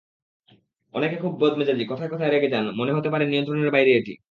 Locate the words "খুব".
1.15-1.33